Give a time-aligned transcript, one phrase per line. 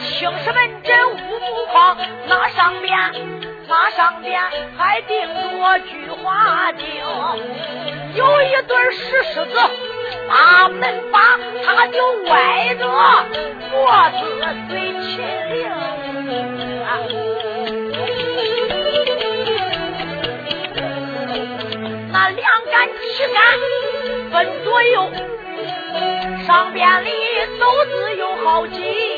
[0.00, 2.98] 青石门镇五木框，那上边
[3.68, 4.40] 那上边
[4.76, 6.86] 还钉着菊花钉，
[8.14, 9.58] 有一对石狮子，
[10.28, 12.86] 把门把他就歪着
[13.70, 14.20] 脖子
[14.68, 15.18] 对秦
[15.54, 15.70] 岭。
[22.12, 23.42] 那两杆旗杆
[24.32, 25.10] 分左右，
[26.46, 27.10] 上边里
[27.60, 29.15] 都是有好几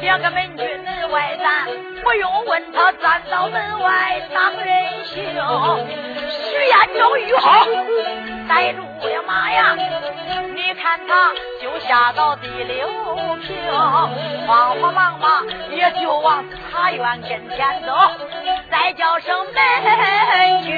[0.00, 1.66] 两个门军门外咱
[2.02, 5.18] 不用问他，站到门外当人行。
[6.30, 7.64] 徐彦中遇好，
[8.48, 9.76] 逮住了马呀！
[10.54, 12.88] 你看他就下到第六
[13.38, 13.56] 平，
[14.46, 17.92] 慌慌忙忙也就往茶园跟前走，
[18.70, 20.76] 再叫声门军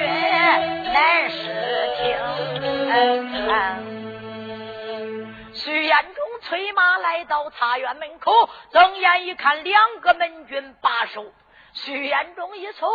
[0.94, 1.34] 来试
[1.99, 3.90] 听。
[5.62, 11.32] 徐彦中催马来到茶园门口，睁眼一看，两个门军把守。
[11.75, 12.88] 徐彦中一瞅，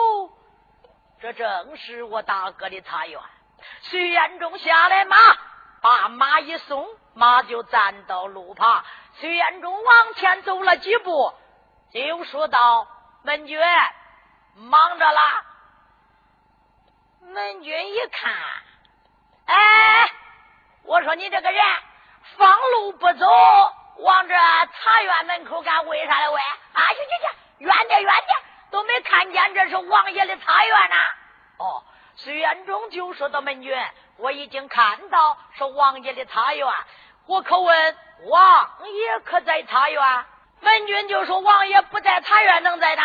[1.21, 3.21] 这正是我大哥的茶园。
[3.83, 5.15] 徐彦中下来马，
[5.79, 8.83] 把马一松，马就站到路旁。
[9.19, 11.33] 徐彦中往前走了几步，
[11.93, 12.87] 就说道
[13.21, 13.59] ：“门军，
[14.55, 15.45] 忙着啦。”
[17.21, 18.33] 门军一看，
[19.45, 20.09] 哎，
[20.83, 21.63] 我说你这个人。
[22.37, 23.25] 方路不走，
[23.97, 25.85] 往这茶园门口干？
[25.87, 26.27] 为啥嘞？
[26.29, 26.41] 喂，
[26.73, 28.37] 啊去去去，远点远点，
[28.71, 30.95] 都没看见这是王爷的茶园呐。
[31.57, 31.83] 哦，
[32.15, 33.73] 徐元忠就说到门军，
[34.17, 36.67] 我已经看到是王爷的茶园，
[37.27, 40.25] 我可问王爷可在茶园？
[40.61, 43.03] 门军就说王爷不在茶园，能在哪？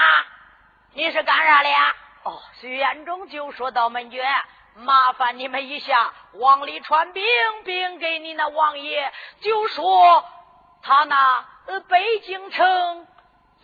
[0.95, 1.95] 你是干啥的呀？
[2.25, 4.23] 哦，徐元忠就说到门军。
[4.77, 7.23] 麻烦你们一下，往里传兵，
[7.65, 10.25] 兵给你那王爷，就说
[10.83, 13.07] 他那呃北京城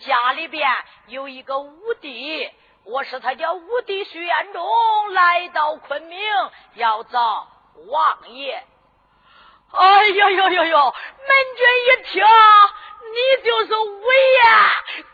[0.01, 0.69] 家里边
[1.07, 2.51] 有一个武帝，
[2.85, 4.69] 我是他叫武帝徐彦中，
[5.13, 6.21] 来到昆明
[6.75, 7.49] 要找
[7.89, 8.65] 王爷。
[9.73, 10.79] 哎呦呦呦呦！
[10.79, 12.25] 门军一听。
[13.15, 14.41] 你就是五爷，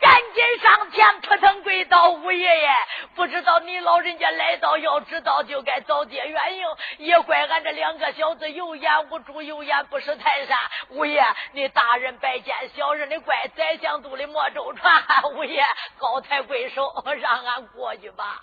[0.01, 2.71] 赶紧上前扑腾跪倒五爷爷！
[3.15, 6.67] 不知道你老人家来到，要知道就该早接援迎。
[6.99, 10.59] 也怪俺这两个小子有眼无珠，有眼不识泰山。
[10.91, 15.05] 五爷，你大人拜见，小人的怪，宰相肚里莫周传。
[15.35, 15.65] 五爷
[15.99, 18.41] 高抬贵手，让俺过去吧。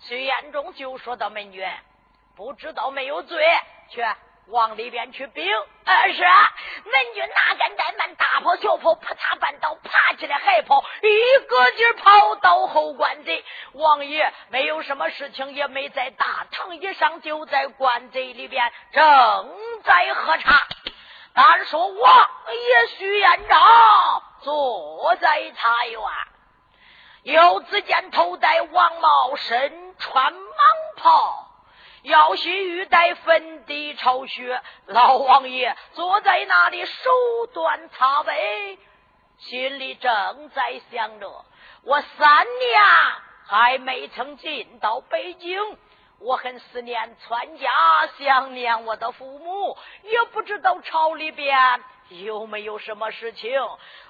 [0.00, 1.66] 徐彦中就说到门军，
[2.36, 3.44] 不知道没有罪，
[3.88, 4.04] 去。
[4.48, 5.44] 往里边去禀，
[5.84, 6.22] 呃是
[6.84, 13.44] 门军哪敢怠慢，大跑小跑，扑嚓绊倒，爬起来还跑，一个劲儿跑到后关贼。
[13.72, 19.02] 王爷没有什么事情，也没在大堂一上，就在关贼里边正
[19.82, 20.66] 在喝茶。
[21.34, 26.00] 单说王爷徐彦昭坐在茶园，
[27.24, 30.40] 又只见头戴王帽，身穿蟒
[30.96, 31.45] 袍。
[32.02, 37.10] 腰系玉带，粉底朝靴，老王爷坐在那里，手
[37.52, 38.78] 端茶杯，
[39.38, 41.44] 心里正在想着：
[41.82, 42.80] 我三年
[43.46, 45.58] 还没曾进到北京，
[46.20, 47.68] 我很思念全家，
[48.18, 53.60] 想念我的父母，也不知道朝里边有没有什么事情。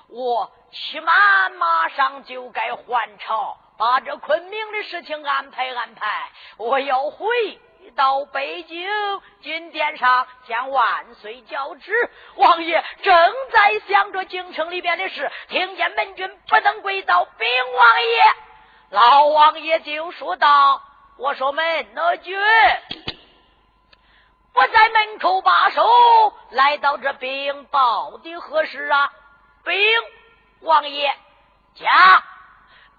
[0.08, 6.30] 我起码马上就该还朝，把这昆明的事情安排安排。
[6.58, 7.26] 我要回。
[7.94, 8.88] 到北京
[9.42, 11.92] 金殿上向万岁交旨，
[12.36, 18.22] 王爷正在想着京城里边的事，听见门军不能跪倒禀王爷，
[18.90, 20.82] 老王爷就说道
[21.18, 22.38] ：“我说门那军
[24.52, 25.86] 不在门口把守，
[26.50, 29.12] 来到这禀报的何事啊？
[29.64, 29.74] 禀
[30.60, 31.14] 王爷，
[31.74, 31.88] 讲，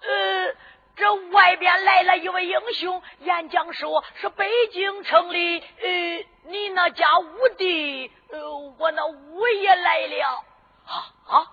[0.02, 0.54] 呃。”
[0.98, 10.44] 这外边来了一位英雄，演讲说是北京城里，呃，你那家五弟，呃，我那五爷来了。
[10.86, 10.94] 啊
[11.28, 11.46] 啊！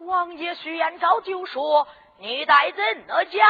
[0.00, 1.88] 王爷徐延昭就说
[2.20, 3.40] ：“你待怎的讲？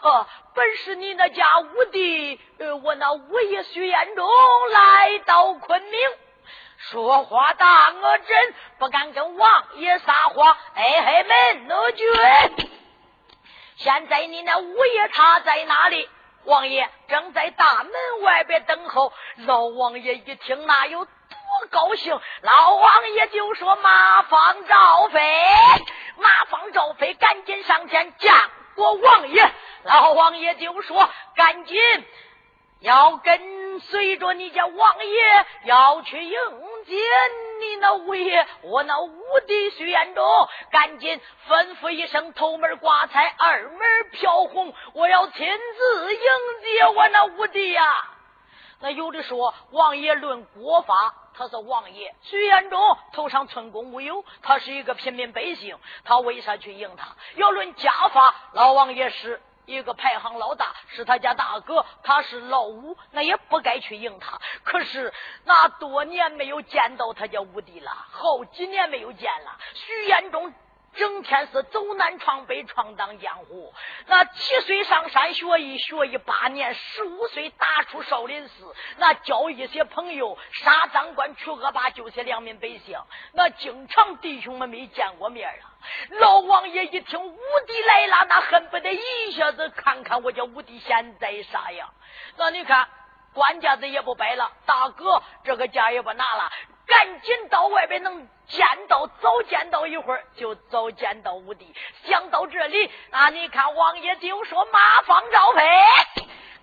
[0.00, 2.38] 呵，本是你那家五弟，
[2.82, 4.28] 我那五爷徐延忠
[4.70, 6.00] 来到昆明，
[6.90, 10.56] 说话当真，不敢跟王爷撒谎。
[10.74, 12.08] 哎嘿，门奴君，
[13.76, 16.08] 现在你那五爷他在哪里？
[16.44, 17.92] 王爷正在大门
[18.22, 19.12] 外边等候。
[19.36, 21.10] 老王爷一听，那有多
[21.70, 22.20] 高兴？
[22.40, 25.20] 老王爷就说：马放赵飞，
[26.16, 28.32] 马放赵飞，赶紧上前见
[28.74, 29.52] 过王爷。
[29.84, 31.78] 老王爷就说：“赶紧
[32.80, 36.38] 要跟随着你家王爷，要去迎
[36.86, 36.96] 接
[37.60, 40.24] 你那五爷，我那五弟徐延忠，
[40.70, 43.80] 赶紧吩咐一声，头门挂彩，二门
[44.12, 45.46] 飘红，我要亲
[45.76, 46.20] 自迎
[46.62, 48.08] 接我那五弟呀。”
[48.80, 57.14] 那有的说，王爷论国法，他是王爷；徐延忠头上寸功无有，他是一个平民百姓，他为啥去迎他？
[57.36, 59.40] 要论家法，老王爷是。
[59.66, 64.40] 一个排行老大是他家大哥，他是老五，那也不该去迎他。
[64.64, 65.12] 可是
[65.44, 69.58] 那多年没有见到他家五弟了，好几年没有见了。
[69.74, 70.52] 徐延忠。
[70.94, 73.72] 整天是走南闯北闯荡江湖，
[74.06, 82.98] 那七岁上山学艺，学艺八年，十五岁打出少林寺，那交一些朋友杀赃官取恶霸救些良民百姓，
[83.32, 85.72] 那经常弟兄们没见过面啊。
[86.10, 91.88] 老王爷一听武弟来了，那恨不得一下子看看我家武弟现在啥样。
[92.36, 92.86] 那你看，
[93.32, 96.50] 官家子也不摆了，大哥这个家也不拿了。
[96.86, 101.74] 赶紧到外边能见到，早见到一会儿就早见到五弟。
[102.04, 105.62] 想到这里，那你看王爷就说马放赵飞，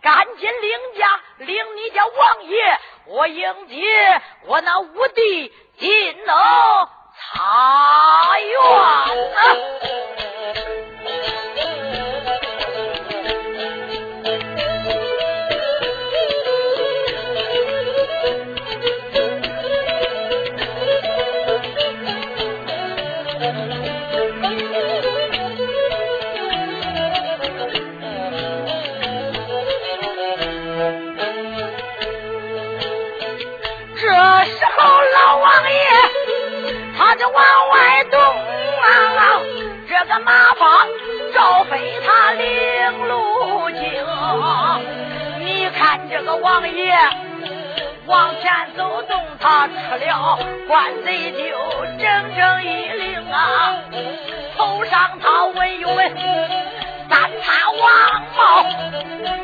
[0.02, 8.60] 赶紧领家领你家王爷，我迎接我那五弟进了茶园。
[37.40, 39.40] 往外动啊！
[39.88, 40.68] 这个马房
[41.34, 43.80] 赵飞他领路经，
[45.46, 46.94] 你看这个王爷
[48.08, 51.38] 往前走动，他吃了官贼就，
[51.98, 53.78] 整整一领啊！
[54.58, 56.16] 头上他闻一闻
[57.72, 57.82] 王
[58.36, 58.42] 茂，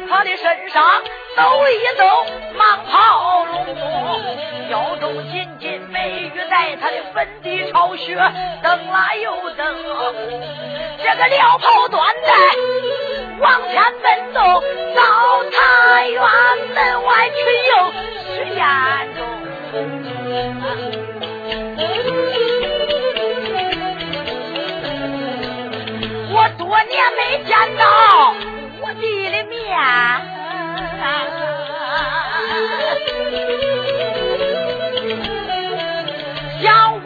[0.10, 0.84] 他的身上
[1.36, 2.06] 抖一抖
[2.58, 3.56] 蟒袍龙，
[4.70, 8.16] 腰中紧紧美玉在他的粉底朝雪，
[8.64, 9.76] 蹬啦又蹬，
[11.04, 12.32] 这个撩袍端在
[13.40, 14.40] 往前奔走，
[14.96, 15.02] 到
[15.52, 16.22] 太原
[16.74, 17.36] 门外去
[17.68, 17.72] 迎
[18.36, 18.64] 徐彦
[19.16, 21.05] 中。
[26.96, 27.84] 也没见到
[28.82, 29.56] 我弟的面。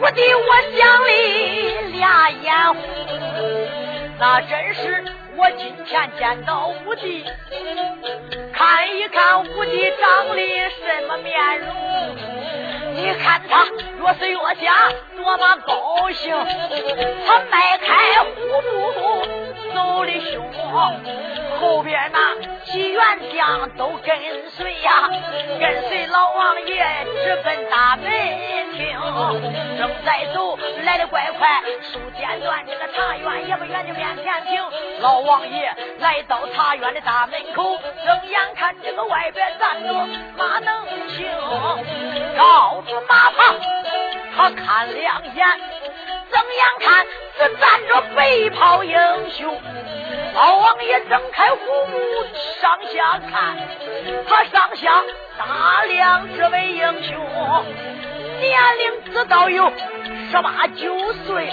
[0.02, 0.46] 我的我
[0.78, 2.80] 想里俩眼红，
[4.18, 5.04] 那真是
[5.36, 7.22] 我今天见到五弟，
[8.54, 11.68] 看一看五弟长的什么面容。
[12.94, 16.34] 你看他越是越加多么高兴，
[17.26, 18.30] 他迈开虎
[18.62, 18.68] 步
[19.74, 20.50] 走的凶，
[21.60, 22.18] 后边那。
[22.70, 23.02] 几员
[23.34, 24.16] 将都跟
[24.50, 25.10] 随呀，
[25.58, 26.86] 跟随老王爷
[27.24, 28.08] 直奔大门
[28.72, 28.96] 厅。
[29.76, 34.62] 正在走，来的怪快，数间断，这个茶园也不远就面前停。
[35.00, 39.92] 老王爷来到茶园的大门口，睁眼看这个外边站着
[40.36, 41.26] 马能行，
[42.36, 43.56] 绕住马旁，
[44.36, 45.46] 他看两眼，
[46.30, 47.06] 睁眼看
[47.36, 48.96] 是站着白袍英
[49.30, 49.60] 雄。
[50.34, 51.98] 老王爷睁开虎目，
[52.60, 53.56] 上下看，
[54.28, 55.02] 他上下
[55.36, 57.64] 打量这位英雄，
[58.40, 59.72] 年龄只到有
[60.30, 61.52] 十八九岁，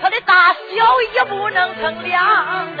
[0.00, 2.74] 他的大小也不能称量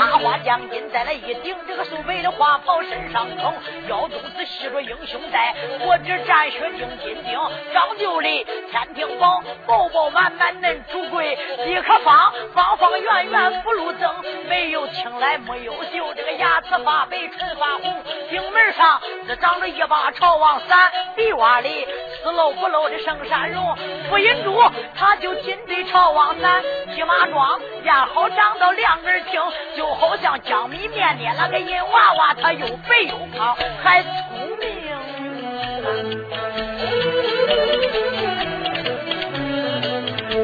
[0.00, 0.10] 动。
[0.10, 3.54] 插花将军在那一顶这个素白的花袍身上撑，
[3.88, 7.38] 腰中是系着英雄带，我只战血钉金钉，
[7.72, 14.14] 张九里天庭宝，饱饱满满恁主贵，立刻放放放元圆圆不露灯，
[14.48, 21.86] 没有青来没有秀，这个牙齿发白唇发红，顶门上只长着一把朝王伞，地洼里
[22.22, 23.76] 丝漏不漏的圣山绒，
[24.08, 24.60] 不引住
[24.96, 26.62] 他就紧对朝王伞，
[26.94, 29.40] 骑马装也好长到两根挺，
[29.76, 34.10] 就好像江米面的那个银娃娃，他又肥又胖，还聪
[34.58, 34.68] 明。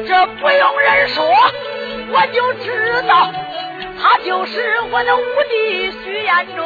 [0.07, 1.25] 这不用人说，
[2.11, 3.31] 我就知道，
[4.01, 6.65] 他就是我的五弟徐彦中。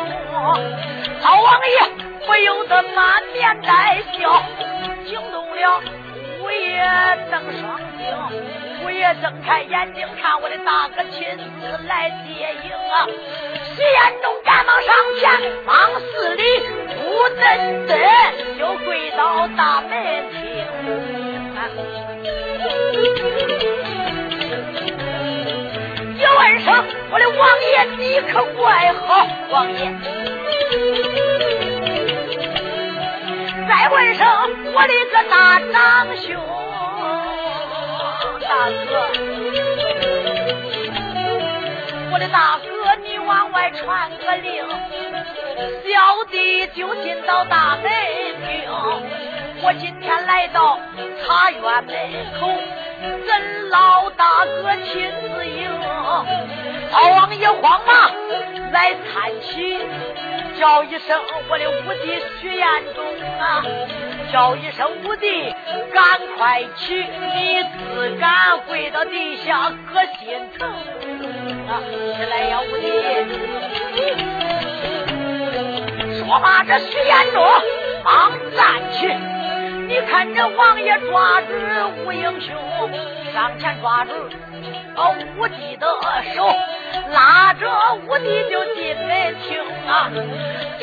[1.23, 1.79] 老王爷
[2.25, 4.43] 不由得满面带笑，
[5.05, 5.81] 惊动了
[6.41, 6.81] 五爷
[7.29, 8.70] 瞪双睛。
[8.83, 13.05] 五爷睁开眼睛看我的大哥亲自来接应啊！
[13.75, 15.29] 徐彦中赶忙上前，
[15.65, 16.43] 往寺里
[16.95, 17.00] 不
[17.39, 17.41] 噔
[17.88, 17.89] 噔
[18.57, 19.89] 就跪到大门
[20.31, 20.39] 厅。
[26.17, 27.39] 一问声，我的王
[27.71, 29.79] 爷，你可怪好，王爷。
[33.67, 34.27] 再问声，
[34.73, 36.29] 我的个大长兄，
[38.41, 39.07] 大哥，
[42.12, 44.63] 我的大哥，你往外传个令，
[45.86, 47.91] 小弟就进到大门
[48.45, 48.69] 厅。
[49.63, 50.79] 我今天来到
[51.24, 51.93] 茶园门
[52.39, 52.50] 口，
[53.27, 55.69] 咱老大哥亲自迎，
[56.91, 58.12] 老王爷慌忙
[58.71, 59.79] 来搀起，
[60.60, 61.19] 叫一声
[61.50, 63.05] 我的五弟徐彦中
[63.39, 63.63] 啊，
[64.31, 65.53] 叫一声五弟
[65.93, 66.03] 赶
[66.38, 70.69] 快起，你自敢跪到地下可心疼
[71.67, 71.81] 啊！
[72.15, 72.88] 起来呀，五弟！
[76.17, 77.43] 说罢，这徐彦中
[78.05, 79.07] 忙站起。
[79.88, 81.47] 你看这王爷抓住
[82.05, 82.55] 吴英雄，
[83.33, 84.11] 上前抓住
[84.95, 85.85] 啊武帝的
[86.33, 86.47] 手，
[87.11, 87.69] 拉着
[88.07, 90.09] 武帝就进门厅啊。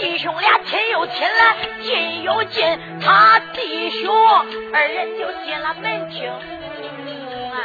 [0.01, 4.15] 弟兄俩亲又亲了，近又近，他弟兄
[4.73, 7.57] 二人就进了门厅啊。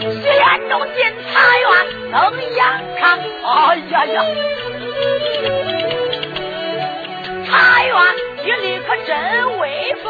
[0.00, 1.68] 徐彦中进茶园，
[2.12, 2.16] 瞪
[2.54, 2.58] 眼
[2.98, 4.24] 看，哎呀呀！
[7.46, 7.92] 茶院
[8.42, 10.04] 一里可真威风，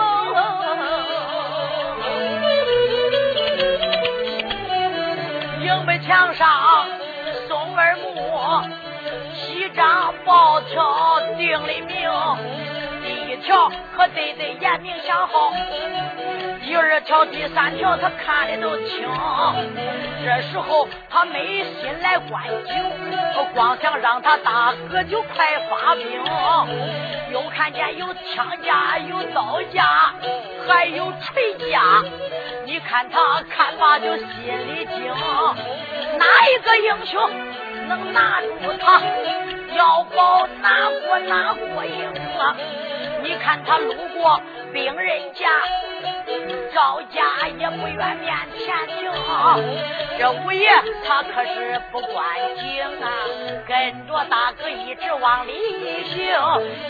[5.63, 6.47] 迎门墙上
[7.75, 8.63] 松二木，
[9.35, 12.09] 西张宝条定了名。
[13.03, 15.53] 第一条可得得严明想好，
[16.63, 19.09] 第二条、第三条他看的都清。
[20.25, 26.05] 这时候他没心来灌酒，光想让他大哥就快发兵。
[27.33, 30.15] 又看见有枪架、有刀架，
[30.69, 32.05] 还有锤架，
[32.67, 34.29] 你看他看罢就心
[34.69, 35.13] 里惊。
[36.17, 37.31] 哪一个英雄
[37.85, 39.01] 能拿住他？
[39.77, 42.57] 要保哪国哪国赢啊？
[43.23, 44.41] 你看他路过
[44.73, 45.49] 病人家，
[46.73, 49.11] 赵家也不愿面前停。
[50.17, 50.69] 这五爷
[51.05, 52.25] 他可是不关
[52.57, 53.07] 景啊，
[53.67, 56.33] 跟着大哥一直往里行。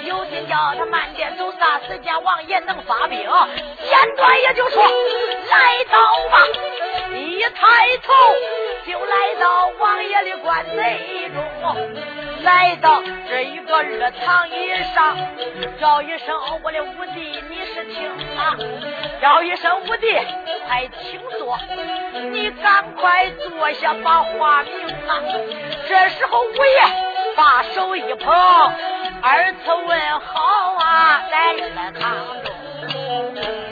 [0.04, 3.18] 有心叫他慢点走，啥时间王爷能发兵？
[3.18, 6.38] 简短也就说来到吧，
[7.14, 8.12] 一抬头
[8.86, 10.98] 就来到王爷的棺材
[11.32, 11.42] 中。
[12.42, 14.52] 来到这一个热堂椅
[14.94, 15.16] 上，
[15.80, 18.54] 叫一声我的五弟，你是听啊？
[19.22, 20.06] 叫一声五弟，
[20.68, 21.58] 快请坐。
[22.30, 25.22] 你赶快坐下，把话明啊。
[25.88, 26.82] 这时候五爷
[27.34, 28.34] 把手一捧，
[29.22, 31.64] 二次问好啊，在热
[31.98, 32.02] 堂
[32.44, 33.63] 中，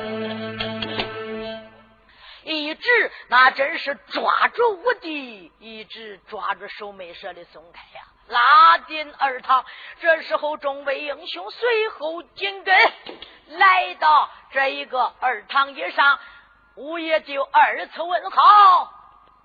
[2.44, 8.04] 一直那真是抓住五弟，一直抓住手没舍得松开呀。
[8.28, 9.64] 拉进二堂，
[10.00, 12.92] 这时候众位英雄随后紧跟，
[13.48, 16.18] 来到这一个二堂以上，
[16.76, 18.92] 五爷就二次问好，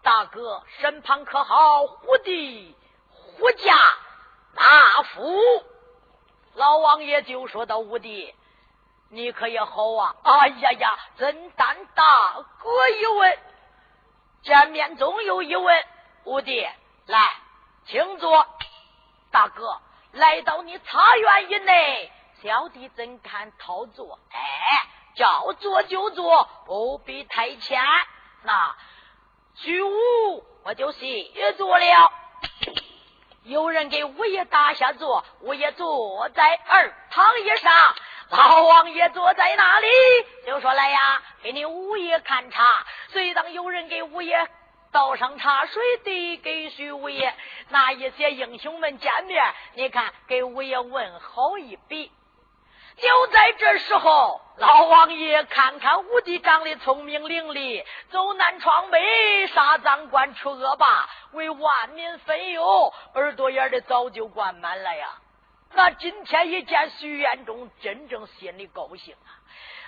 [0.04, 1.86] 大哥身旁可好？
[1.88, 2.76] 虎弟
[3.12, 3.76] 虎家
[4.56, 5.40] 大夫，
[6.56, 8.34] 老王爷就说到：“五弟，
[9.10, 10.16] 你可也好啊！
[10.24, 13.40] 哎呀呀，怎担大哥一问？
[14.44, 15.86] 见面总有一问，
[16.26, 16.68] 五弟
[17.06, 17.30] 来，
[17.86, 18.48] 请坐。”
[19.32, 22.12] 大哥来到你茶园以内，
[22.42, 24.20] 小弟怎敢逃坐？
[24.32, 24.40] 哎，
[25.16, 27.82] 叫坐就坐，不必太谦。
[28.44, 28.76] 那
[29.56, 29.90] 居无
[30.64, 32.12] 我就谢坐了。
[33.44, 37.96] 有人给五爷打下座，五爷坐在二堂椅上，
[38.30, 39.88] 老王爷坐在那里，
[40.46, 42.66] 就说：“来呀，给你五爷看茶。”
[43.10, 44.48] 随当有人给五爷
[44.92, 47.34] 倒上茶水，递给徐五爷。
[47.70, 49.44] 那一些英雄们见面，
[49.76, 52.12] 你看给五爷问好一笔。
[52.98, 65.10] 就在这时候，老王爷看看武帝长得聪明伶俐，走南闯北，杀赃官，除恶霸，为万民分忧，耳朵眼的早就灌满了呀。
[65.74, 69.30] 那今天一见徐彦中，真正心里高兴啊。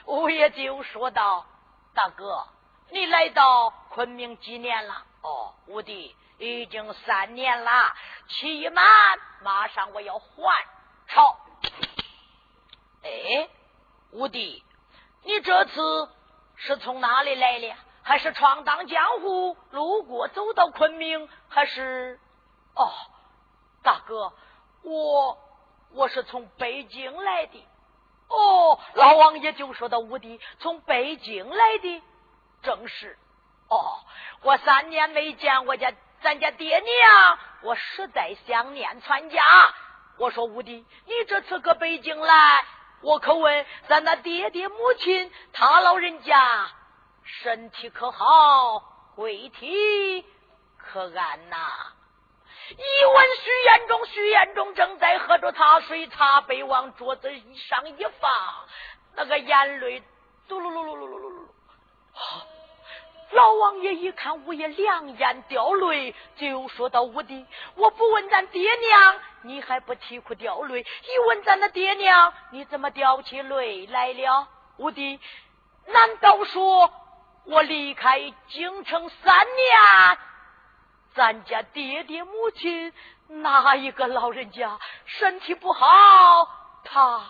[0.05, 1.45] 五爷就说道
[1.93, 2.47] ：“大哥，
[2.91, 5.05] 你来到昆明几年了？
[5.21, 7.93] 哦，五弟已经三年了，
[8.27, 8.83] 期满
[9.41, 10.65] 马上我要还
[11.07, 11.37] 朝。”
[13.03, 13.49] 哎，
[14.11, 14.63] 五弟，
[15.23, 16.09] 你这次
[16.55, 17.73] 是从哪里来的？
[18.03, 21.29] 还是闯荡江湖，路过走到昆明？
[21.47, 22.19] 还是……
[22.75, 22.91] 哦，
[23.83, 24.33] 大哥，
[24.83, 25.37] 我
[25.93, 27.65] 我是从北京来的。
[28.27, 32.03] 哦，老王爷就说到武帝从北京来的，
[32.61, 33.17] 正是。
[33.69, 33.99] 哦，
[34.41, 35.91] 我三年没见我家
[36.21, 39.41] 咱家爹娘，我实在想念全家。
[40.17, 42.65] 我说武帝，你这次搁北京来？
[43.01, 46.69] 我可问咱那爹爹母亲，他老人家
[47.23, 48.83] 身体可好？
[49.15, 50.25] 贵体
[50.77, 51.57] 可安呐？
[52.71, 58.31] 一问徐延忠，徐延忠正在喝着茶水，茶杯往桌子上一放，
[59.15, 60.03] 那个眼泪
[60.47, 61.47] 嘟噜噜噜噜噜噜噜。
[63.31, 74.47] 老王爷一看五爷两眼掉泪，就说到：“五弟，我不问咱爹娘，你还不啼哭掉泪；一问咱的爹娘，你怎么掉起泪来了？
[74.77, 75.19] 五弟，
[75.85, 76.91] 难道说
[77.45, 80.17] 我离开京城三年，
[81.15, 82.93] 咱家爹爹母亲
[83.27, 86.47] 哪一个老人家身体不好？
[86.83, 87.25] 他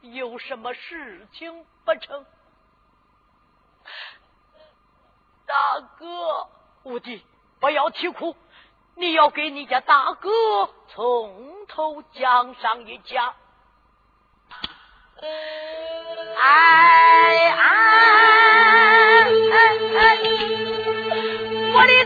[0.00, 2.26] 有什么事情不成？”
[5.46, 6.48] 大哥，
[6.84, 7.24] 五弟，
[7.60, 8.34] 不要啼哭，
[8.96, 10.30] 你要给你家大哥
[10.88, 13.34] 从头讲上一讲。
[15.20, 15.28] 哎
[16.36, 17.64] 哎哎，
[21.72, 22.03] 我的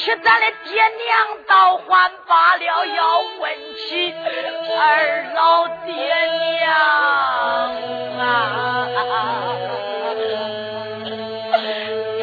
[0.00, 4.14] 起咱的爹娘倒还罢了，要问起
[4.78, 4.80] 二
[5.34, 5.92] 老爹
[6.56, 6.72] 娘
[8.18, 8.24] 啊，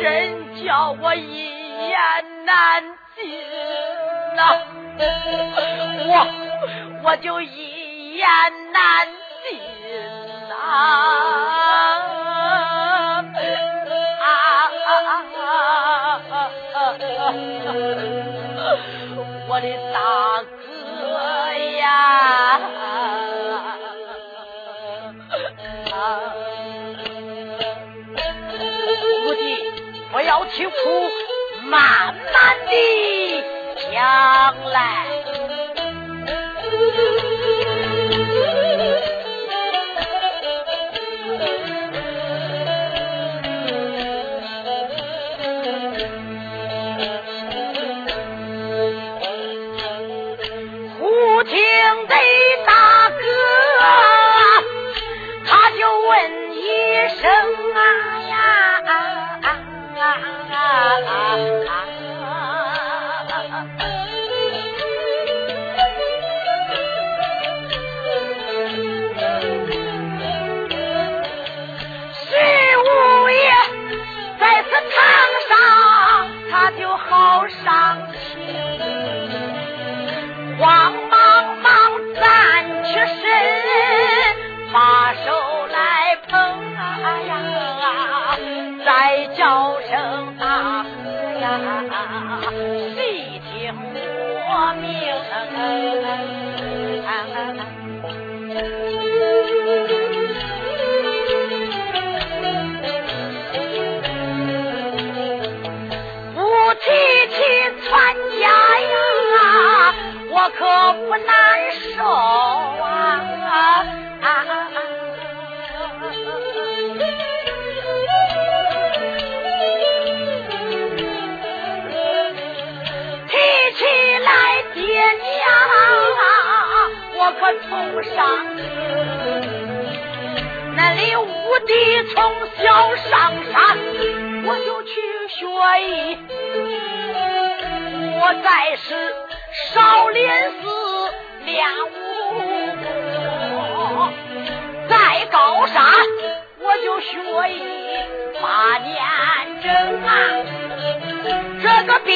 [0.02, 0.04] 真
[0.66, 0.66] 叫
[1.00, 1.46] 我一
[1.90, 1.96] 言
[2.46, 2.84] 难
[3.16, 3.18] 尽
[4.36, 4.40] 呐！
[6.10, 6.12] 我
[7.04, 8.28] 我就一言
[8.74, 9.08] 难
[9.44, 9.60] 尽
[10.50, 10.54] 呐！
[19.58, 20.00] 我的大
[20.44, 22.60] 哥呀，
[29.26, 29.42] 武帝
[30.12, 30.74] 不要啼哭，
[31.64, 33.44] 慢慢的
[33.92, 33.96] 讲
[34.70, 35.17] 来。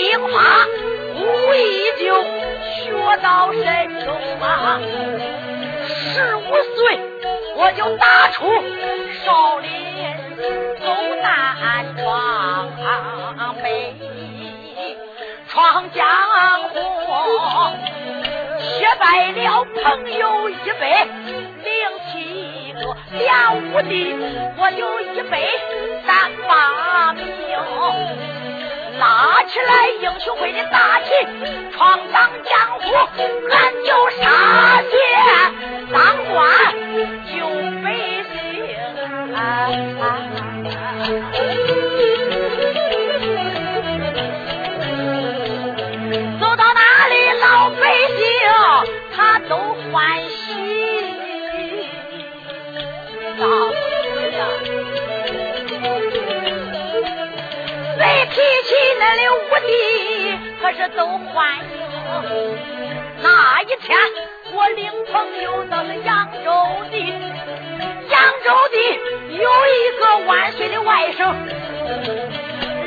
[0.01, 0.35] 兵法
[1.13, 1.59] 武艺
[1.99, 2.03] 就
[2.73, 2.81] 学
[3.21, 3.63] 到神
[4.03, 4.09] 中
[4.41, 4.81] 啊。
[5.85, 6.99] 十五岁
[7.55, 8.39] 我就打出
[9.23, 9.69] 少林
[10.79, 10.85] 走
[11.21, 12.01] 南闯
[13.61, 13.93] 北，
[15.47, 15.99] 闯江
[16.69, 16.73] 湖，
[18.79, 20.83] 结拜了朋友一百
[21.63, 21.71] 零
[22.11, 22.79] 七个，
[23.19, 24.15] 两武弟
[24.57, 25.33] 我就一百
[26.07, 26.09] 三
[26.47, 26.49] 八
[27.13, 27.21] 名，
[29.01, 31.09] 拉起来英雄会的大旗，
[31.71, 32.81] 闯荡江湖，
[33.49, 34.91] 俺就杀去。
[35.91, 36.47] 当官
[59.01, 59.33] 起那里武
[59.65, 61.63] 帝，可是都欢迎。
[63.23, 63.97] 那一天。
[64.53, 66.51] 我领朋友到了扬州
[66.91, 66.97] 的，
[68.09, 68.77] 扬州的
[69.37, 71.33] 有一个万岁的外甥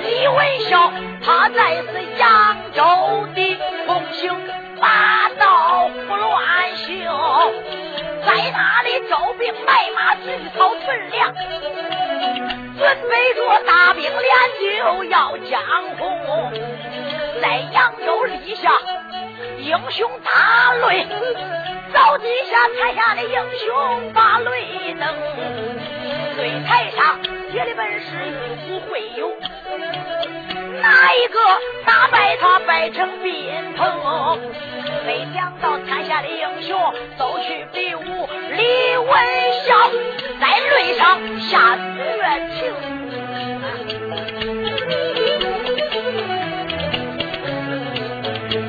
[0.03, 0.93] 李文孝，
[1.25, 4.39] 他在是扬州的奉行
[4.79, 7.09] 霸道不乱行，
[8.27, 10.25] 在那里招兵买马，聚
[10.57, 11.35] 草屯粮，
[12.79, 14.13] 准备着大兵连
[14.61, 15.61] 就要江
[15.99, 16.03] 湖，
[17.41, 18.71] 在扬州立下。
[19.59, 21.07] 英雄大擂，
[21.93, 25.07] 早底下台下的英雄把擂登，
[26.39, 27.19] 擂台上
[27.51, 28.31] 写的本是一
[28.71, 28.74] 无会友，
[30.85, 31.39] 哪一个？
[31.87, 34.39] 打败他败成宾朋？
[35.07, 36.79] 没想到天下的英雄
[37.19, 39.09] 都去比武，李文
[39.67, 39.91] 孝
[40.39, 41.99] 在擂上下绝
[42.59, 42.61] 情。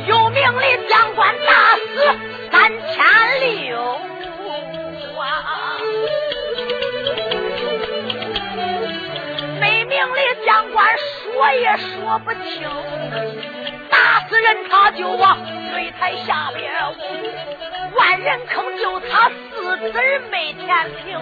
[0.08, 1.86] 有名的将官打死
[2.50, 3.04] 三千
[3.42, 3.78] 六
[5.20, 5.28] 啊！
[9.60, 10.98] 没名的将官
[11.38, 12.68] 我也说不清，
[13.90, 15.38] 打死人他就往
[15.76, 16.96] 擂台下边舞，
[17.98, 19.92] 万人坑就他四子
[20.32, 20.66] 没填
[21.04, 21.20] 平，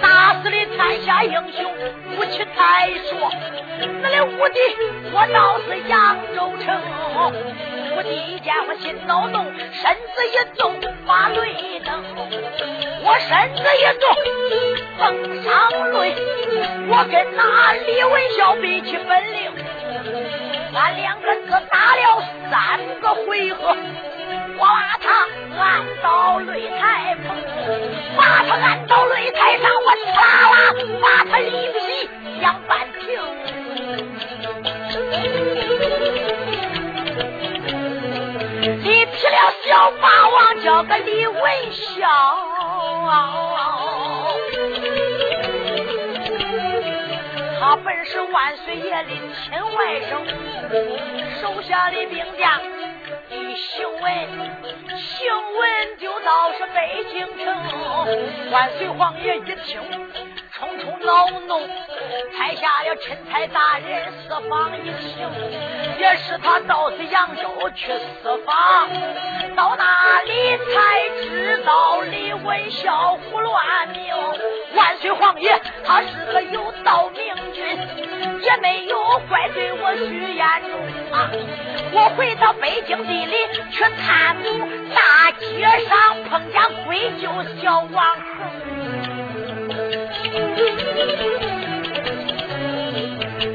[0.00, 1.72] 打死的天下英雄
[2.16, 3.30] 不去太说，
[4.02, 4.58] 那里武帝
[5.12, 6.66] 我倒是扬州城。
[7.98, 10.72] 我一见我心脑动，身子一动
[11.04, 12.00] 把雷登，
[13.02, 14.06] 我身子一动
[14.96, 15.50] 碰上
[15.90, 16.14] 雷，
[16.86, 19.50] 我跟那李文孝比起本领，
[20.76, 23.76] 俺两个只打了三个回合，
[24.58, 25.10] 我把他
[25.60, 27.34] 按到擂台旁，
[28.16, 32.08] 把他按到擂台上，我呲啦啦把他一劈
[32.38, 33.18] 两半平。
[39.18, 42.06] 起了小霸王叫个李文孝，
[47.58, 50.10] 他本是万岁爷的亲外甥，
[51.40, 52.62] 手下的兵将
[53.30, 54.28] 一行文，
[54.96, 55.26] 行
[55.58, 57.46] 文就到是北京城，
[58.52, 59.82] 万岁皇爷一听。
[60.58, 61.60] 冲冲恼怒，
[62.36, 65.30] 才下了钦差大人四方一行，
[65.98, 68.88] 也是他到是扬州去四访，
[69.54, 74.12] 到那里才知道李文孝胡乱命。
[74.74, 81.30] 万岁皇爷他是个有道明君，也没有怪罪我徐延忠啊。
[81.92, 83.36] 我回到北京地里
[83.70, 87.28] 去探母，大街上碰见贵舅
[87.62, 88.77] 小王恒。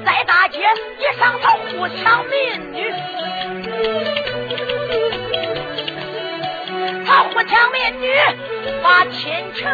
[0.04, 0.60] 在大街
[0.98, 2.34] 一上头互抢民
[2.74, 2.92] 女，
[7.06, 8.08] 他互抢民女
[8.82, 9.68] 把亲情。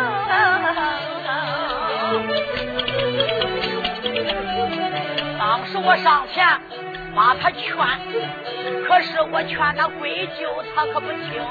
[5.38, 6.46] 当时我上前
[7.16, 7.62] 把他劝，
[8.86, 11.42] 可是我劝他归咎他可不听，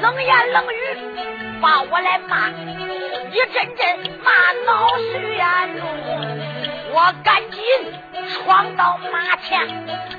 [0.00, 0.76] 冷言冷语。
[1.58, 2.50] 把我来骂，
[3.36, 3.84] 一阵阵
[4.24, 4.30] 骂
[4.64, 5.44] 恼徐延
[5.76, 5.84] 忠，
[6.90, 7.60] 我赶紧
[8.32, 9.68] 闯到马前，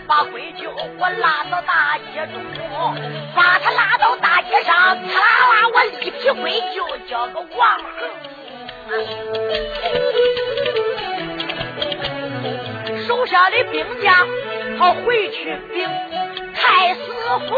[0.05, 2.39] 把闺舅我拉到大街中，
[3.35, 7.79] 把他拉到大街上，呲啦啦，我一劈闺舅叫个王
[13.07, 13.63] 手下的。
[13.71, 14.27] 兵将，
[14.77, 15.89] 他回去禀
[16.53, 16.99] 太师
[17.49, 17.55] 府，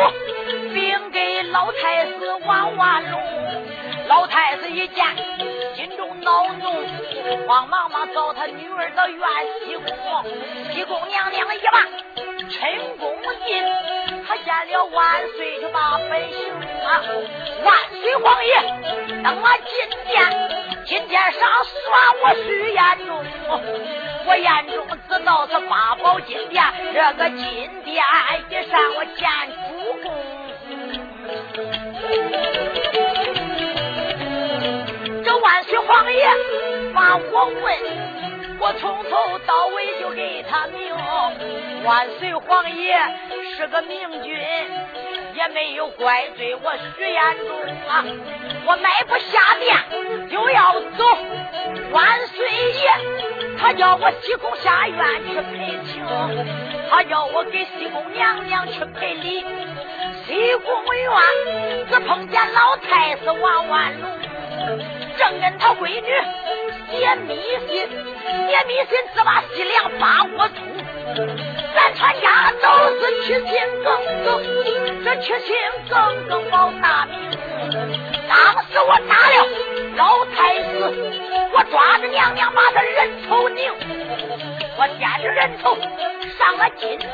[0.74, 2.12] 禀给老太师
[2.45, 3.19] 王万龙。
[4.10, 5.06] 老太子一见，
[5.76, 9.22] 心中恼怒，慌忙忙找他女儿的院
[9.60, 9.86] 西宫。
[10.74, 11.86] 西宫娘娘一把
[12.50, 13.63] 陈宫进，
[14.28, 16.52] 他见了万岁就把本行
[16.88, 17.04] 啊，
[17.63, 18.56] 万岁皇爷，
[19.22, 19.72] 等我进
[20.08, 20.17] 殿。
[20.86, 23.24] 今天上算我徐彦中，
[24.26, 26.63] 我彦中知道是八宝金殿，
[26.95, 28.04] 这个金殿
[28.50, 30.38] 一上我见主公。
[35.89, 36.30] 王爷
[36.93, 37.78] 把我问，
[38.60, 40.93] 我从头到尾就给他明。
[41.84, 42.95] 万岁皇爷
[43.58, 44.38] 是个明君。
[45.36, 48.04] 也没有怪罪我徐彦中啊！
[48.65, 51.06] 我迈步下殿就要走，
[51.91, 52.91] 万岁爷
[53.58, 54.97] 他叫我西宫下院
[55.28, 56.04] 去陪情，
[56.89, 59.45] 他叫我给西宫娘娘去赔礼。
[60.25, 64.12] 西宫院只碰见老太师王万龙，
[65.17, 66.10] 正跟他闺女
[66.91, 67.36] 写密
[67.67, 67.88] 信，
[68.48, 70.58] 写密信只把西凉把我通。
[71.76, 72.65] 咱全家都
[73.00, 73.50] 是屈心
[73.84, 73.88] 耿
[74.26, 74.28] 耿，
[75.04, 75.56] 这屈心
[75.89, 78.09] 耿耿保大命。
[78.30, 79.48] 当时我打了
[79.98, 80.70] 老太师，
[81.52, 83.74] 我抓着娘娘把她人头拧，
[84.78, 85.76] 我掂着人头
[86.38, 87.10] 上了金殿。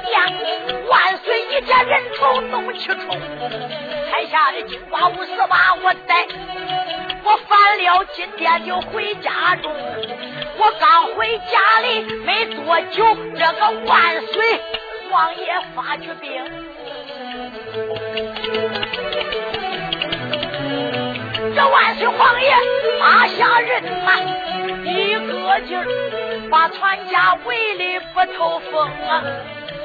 [0.89, 3.17] 万岁一见人头怒气冲，
[4.11, 6.27] 台下的金瓜五十把我逮，
[7.23, 9.71] 我翻了金殿就回家中。
[10.57, 14.61] 我刚回家里没多久，这个万岁
[15.11, 16.43] 王爷发去兵，
[21.55, 22.53] 这万岁皇爷
[22.99, 24.19] 发下人马，
[24.83, 25.85] 一个劲儿
[26.51, 29.23] 把全家围的不透风啊！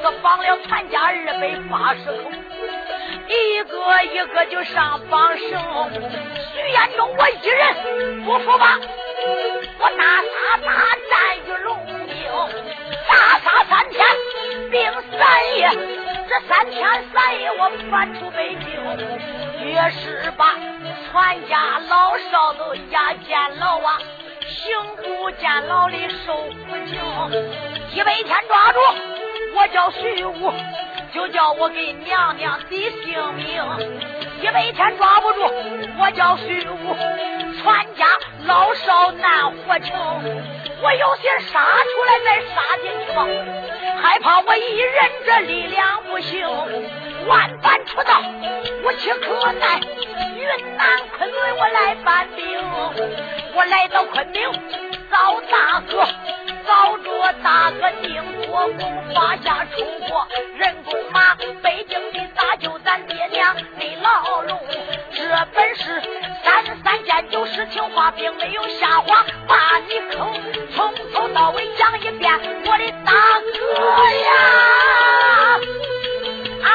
[0.03, 2.29] 这绑了全家二百八十口，
[3.29, 5.47] 一个一个就上绑绳。
[6.51, 8.77] 徐彦中，我一人不服吧？
[9.79, 10.73] 我大杀大
[11.09, 11.13] 战
[11.47, 12.19] 于龙兵，
[13.07, 14.05] 大杀三天，
[14.69, 15.21] 并三
[15.55, 15.69] 夜。
[16.27, 18.67] 这三天三夜，我返出北京，
[19.65, 20.57] 越是把
[21.11, 23.99] 全家老少都压监牢啊，
[24.47, 26.51] 刑部监牢里受苦
[26.87, 26.97] 刑。
[27.93, 28.79] 一百天抓住，
[29.55, 30.53] 我叫徐武，
[31.13, 33.61] 就叫我给娘娘的性命。
[34.41, 35.51] 一百天抓不住，
[35.99, 36.95] 我叫徐武，
[37.61, 38.07] 全家。
[38.45, 39.95] 老少难活穷，
[40.81, 43.27] 我有心杀出来再杀进去吧，
[44.01, 46.47] 害怕我一人这力量不行，
[47.27, 48.19] 万般出道
[48.83, 49.79] 无其可奈，
[50.57, 50.85] 云南
[51.17, 52.45] 昆仑我来搬兵，
[53.55, 54.43] 我来到昆明
[55.09, 56.05] 找大哥，
[56.67, 64.59] 找着大哥定国公发下出国，人工马北京的大舅咱爹娘的牢笼，
[65.13, 65.21] 这
[65.53, 66.01] 本是。
[66.83, 70.33] 三件旧事情话，并没有瞎话，把你坑，
[70.75, 72.33] 从头到尾讲一遍，
[72.65, 74.31] 我的大哥呀！
[76.63, 76.69] 啊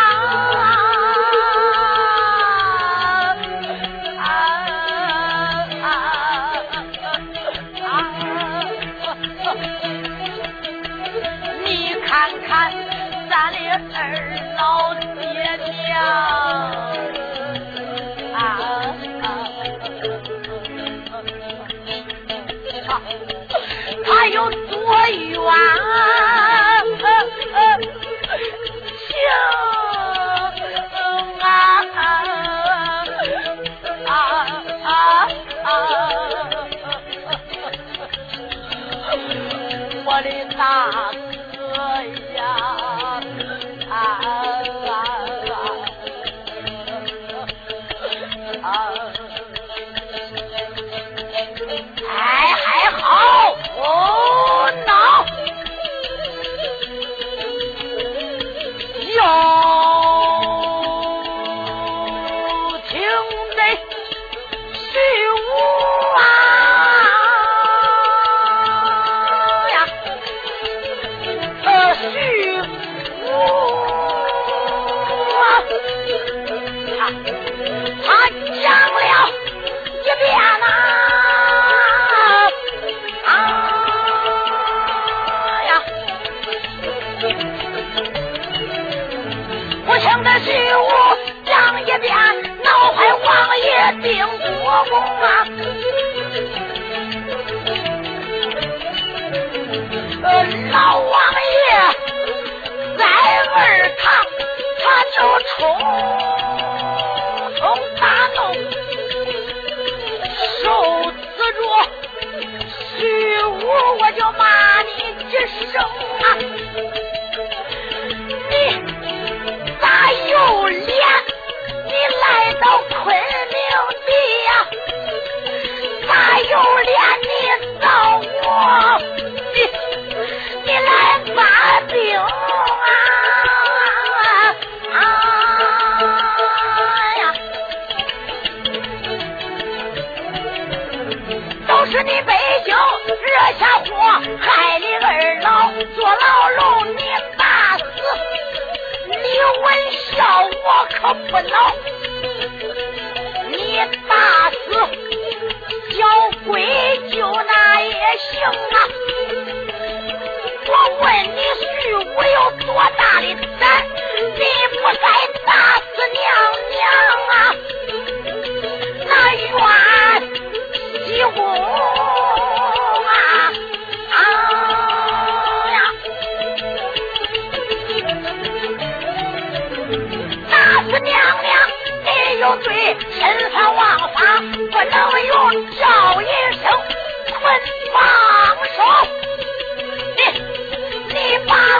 [40.56, 40.90] 大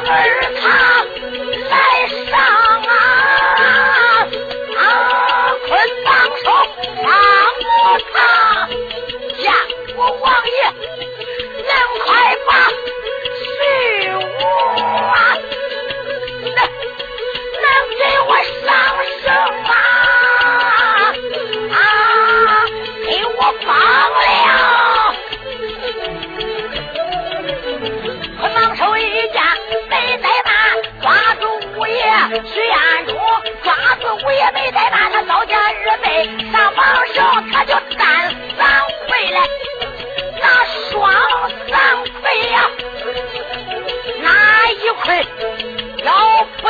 [0.09, 0.36] 你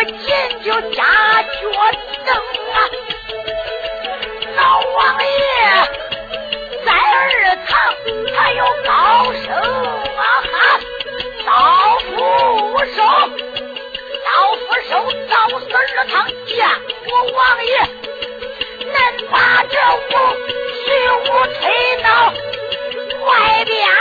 [0.06, 0.26] 要不紧
[0.62, 1.50] 就加脚
[2.24, 2.28] 蹬
[2.72, 2.78] 啊，
[4.54, 5.28] 老王爷。
[6.84, 7.74] 在二堂，
[8.36, 9.50] 他有高声
[10.16, 10.56] 啊哈，
[11.44, 11.50] 刀
[11.98, 12.06] 斧
[12.94, 13.02] 手，
[14.24, 14.90] 刀斧手，
[15.28, 16.14] 刀死二堂
[16.46, 16.54] 见
[17.10, 17.70] 我王爷，
[18.86, 18.94] 能
[19.28, 20.08] 把这五
[20.84, 21.20] 徐武
[21.60, 21.62] 推
[22.04, 22.08] 到
[23.26, 23.94] 外边啊？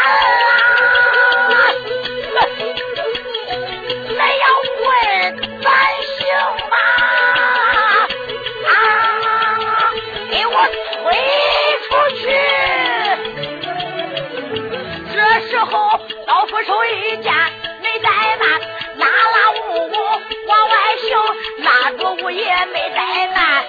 [22.37, 23.63] 也没怠慢，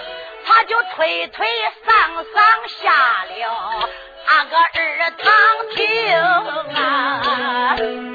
[0.44, 1.46] 他就推推
[1.87, 3.88] 搡搡下了
[4.26, 5.24] 那个二堂
[5.74, 6.12] 厅
[6.74, 6.81] 啊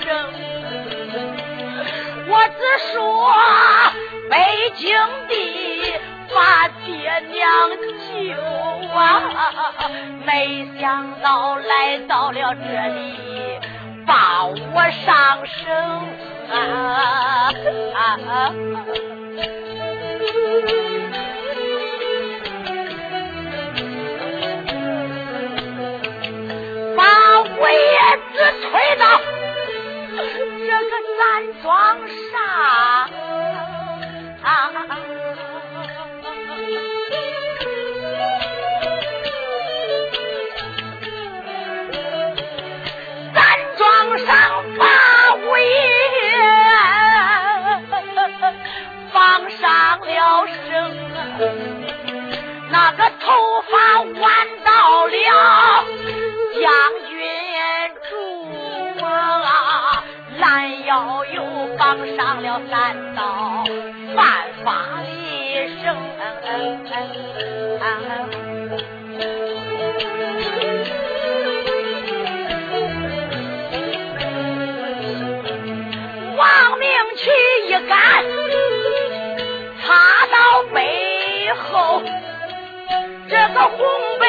[0.02, 0.08] 生。
[2.28, 2.60] 我只
[2.92, 2.94] 说
[4.30, 4.34] 北
[4.76, 4.82] 京
[5.28, 5.32] 的
[6.34, 6.88] 把爹
[7.30, 7.40] 娘
[8.08, 8.10] 救
[8.94, 9.00] 啊，
[10.24, 10.80] 没想
[11.20, 12.64] 到来到了这
[12.94, 13.60] 里，
[14.06, 15.60] 把我上生。
[16.50, 16.54] 啊
[17.94, 17.98] 啊！
[18.28, 18.52] 啊
[62.52, 63.64] 了三刀，
[64.14, 65.08] 犯法的
[65.82, 65.96] 绳。
[76.36, 77.30] 王明去
[77.68, 77.96] 一杆。
[79.84, 80.36] 插到
[80.74, 82.02] 背后，
[83.28, 83.78] 这个红
[84.20, 84.26] 背，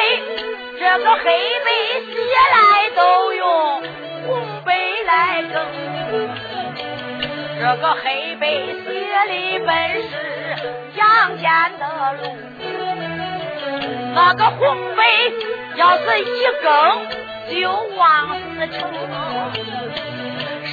[0.78, 1.24] 这个黑
[1.64, 1.70] 背，
[2.10, 2.18] 写
[2.54, 2.56] 来
[2.96, 3.82] 都用
[4.26, 4.72] 红背
[5.04, 5.56] 来更。
[7.64, 8.90] 这个黑背写
[9.26, 10.12] 的本是
[10.96, 11.02] 杨
[11.38, 11.82] 戬的
[12.20, 12.22] 路，
[14.14, 15.02] 那个红背
[15.76, 16.68] 要是一更
[17.48, 18.76] 就往死成。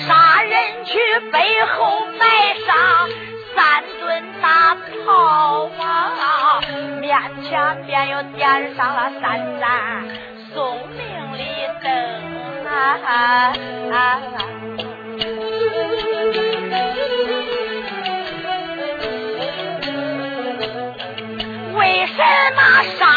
[0.05, 0.99] 杀人去
[1.31, 2.25] 背后埋
[2.67, 3.09] 上。
[3.55, 4.75] 三吨大
[5.05, 6.61] 炮啊，
[6.99, 10.05] 面前便又点上了三盏
[10.53, 10.99] 送命
[11.37, 11.39] 的
[11.83, 13.53] 灯啊！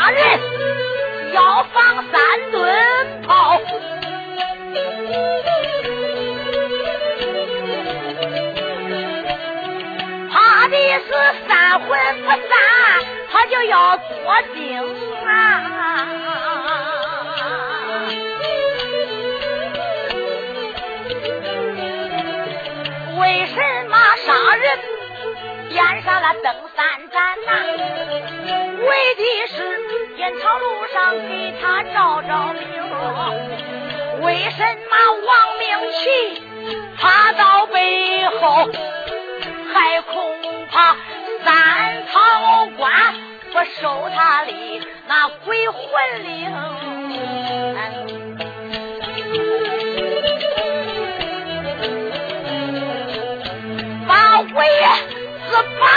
[0.05, 0.23] 杀人
[1.33, 3.59] 要放三顿炮，
[10.31, 11.09] 怕的是
[11.49, 11.89] 三魂
[12.23, 12.39] 不散，
[13.33, 14.05] 他就要做
[14.53, 14.95] 精
[15.25, 15.31] 啊！
[23.21, 23.55] 为什
[23.89, 23.97] 么
[24.27, 24.79] 杀人
[25.71, 27.53] 点上了灯三盏呐？
[28.87, 29.94] 为的是
[30.25, 32.63] 烟草路上给他照照明。
[34.23, 36.41] 为什么亡命去
[36.97, 38.67] 怕到背后，
[39.71, 40.15] 还恐
[40.71, 40.97] 怕
[41.45, 42.91] 三曹关
[43.53, 44.53] 不收他的
[45.07, 46.51] 那鬼魂灵？
[54.09, 54.67] 八鬼
[55.51, 55.94] 子八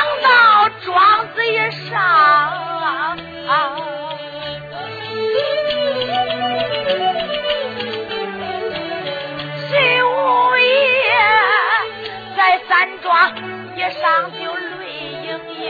[13.92, 14.86] 上就泪
[15.24, 15.28] 盈
[15.60, 15.64] 盈，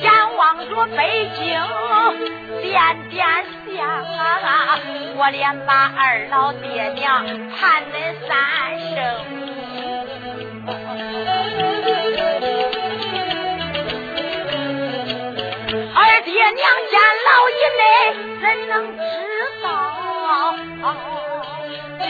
[0.00, 0.98] 眼望着北
[1.34, 1.42] 京
[2.60, 2.72] 点
[3.08, 3.16] 点
[3.66, 3.74] 香，
[5.16, 7.94] 我连把二老爹娘盼恁
[8.26, 8.30] 三
[8.90, 8.96] 声。
[15.96, 16.56] 二爹娘
[16.90, 16.92] 见
[17.26, 17.84] 老一内，
[18.40, 19.02] 怎能知
[19.62, 19.66] 道？
[21.98, 22.02] 爹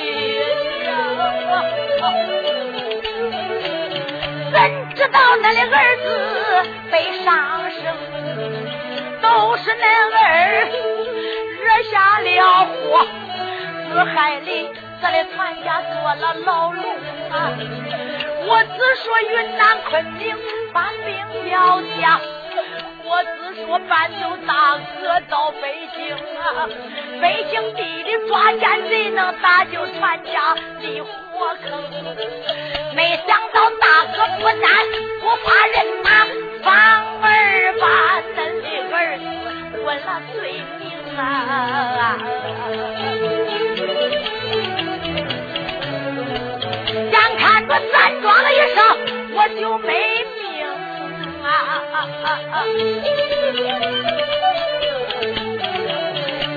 [0.71, 1.53] 怎
[1.87, 2.44] 知
[5.15, 6.05] 道恁的儿子
[6.91, 6.93] 被
[7.25, 7.31] 上
[7.71, 7.83] 升？
[9.23, 10.27] 都是恁儿
[11.63, 12.29] 惹下了
[12.67, 13.07] 祸，
[13.89, 14.49] 自害的
[15.01, 15.35] 咱的全
[15.65, 16.85] 家做了牢笼
[17.31, 17.35] 啊！
[18.47, 20.37] 我只说云南昆明
[20.75, 21.09] 把兵
[21.49, 22.21] 表下，
[23.05, 25.63] 我只说搬走大哥到北
[25.97, 26.69] 京啊，
[27.23, 31.09] 北京地里抓奸贼能打救全家离火
[31.63, 31.83] 坑，
[32.95, 34.65] 没想到大哥不但
[35.21, 36.09] 不怕人打，
[36.63, 36.69] 反
[37.23, 37.25] 而
[37.81, 37.85] 把
[38.37, 39.23] 恁的儿子
[39.85, 40.35] 问了罪
[40.79, 40.83] 名
[41.19, 41.21] 啊！
[47.11, 48.79] 眼看着三庄了一声，
[49.35, 49.89] 我就没
[50.37, 50.43] 命
[51.43, 51.47] 啊！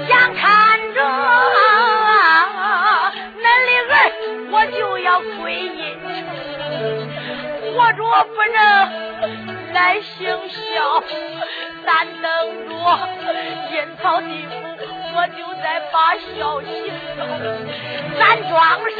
[0.07, 0.45] 眼看
[0.93, 0.97] 着
[3.41, 3.95] 恁的儿，
[4.51, 5.07] 我就要
[5.41, 5.86] 归阴，
[7.77, 8.01] 活着
[8.33, 8.57] 不能
[9.71, 10.17] 来行
[10.49, 11.03] 孝，
[11.85, 12.25] 咱等
[12.67, 12.73] 着
[13.71, 14.51] 阴曹地府。
[15.15, 16.67] 我就在把孝行，
[18.19, 18.55] 咱庄
[18.97, 18.99] 上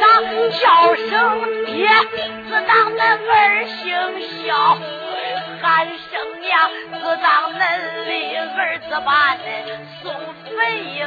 [0.52, 0.62] 叫
[0.94, 1.10] 声
[1.66, 1.88] 爹，
[2.48, 2.98] 自当恁
[3.28, 3.84] 儿行
[4.20, 4.46] 孝；
[5.60, 6.48] 喊声娘，
[6.92, 7.56] 自当恁
[8.06, 8.10] 的
[8.56, 9.44] 儿子把恁
[10.02, 10.06] 送
[10.44, 10.56] 坟
[10.94, 11.02] 茔。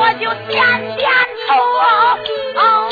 [0.00, 0.22] 我就
[0.52, 0.56] 点
[0.96, 1.02] 点
[1.48, 2.87] 头。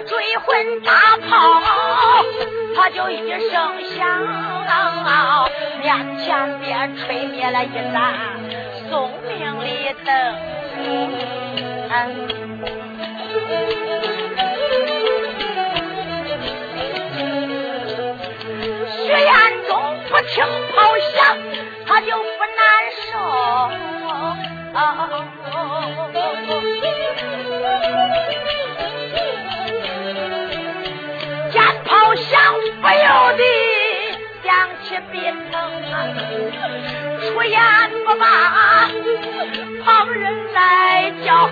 [0.00, 1.62] 追魂大炮，
[2.76, 4.06] 他就一声响，
[5.80, 8.14] 面前边吹灭了一盏
[8.88, 10.08] 送命的灯。
[19.04, 19.32] 血眼
[19.66, 19.70] 中
[20.08, 20.44] 不停
[20.74, 20.76] 炮
[21.14, 21.47] 响。
[37.20, 37.60] 出言
[38.04, 38.88] 不罢，
[39.84, 41.48] 旁人来叫，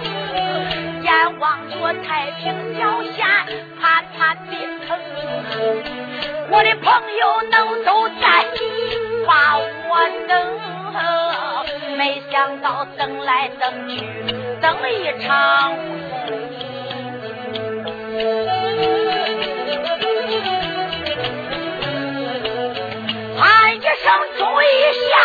[1.03, 2.44] 眼望着太平
[2.78, 3.26] 小县，
[3.80, 4.88] 盼盼鼻疼。
[6.49, 6.86] 我的朋
[7.20, 8.24] 友都都在
[9.26, 9.90] 把我
[10.28, 10.30] 等，
[11.97, 13.94] 没想到等来等去，
[14.61, 14.92] 等一
[15.24, 15.74] 场
[24.07, 25.19] 声注意下，